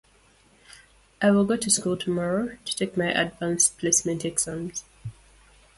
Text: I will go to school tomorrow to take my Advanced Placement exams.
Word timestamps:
I 1.21 1.29
will 1.29 1.45
go 1.45 1.57
to 1.57 1.69
school 1.69 1.95
tomorrow 1.95 2.57
to 2.65 2.75
take 2.75 2.97
my 2.97 3.11
Advanced 3.13 3.77
Placement 3.77 4.25
exams. 4.25 4.83